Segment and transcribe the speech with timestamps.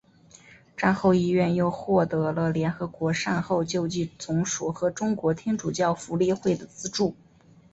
[0.75, 7.15] 战后医院又获得了联合国善后救济总署和中国天主教福利会的资助。